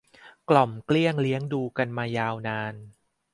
[0.49, 2.73] กล่อมเกลี้ยงเลี้ยงดูกันมายาวนาน